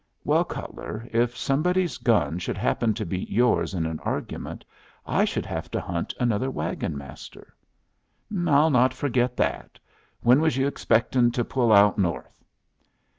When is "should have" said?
5.25-5.69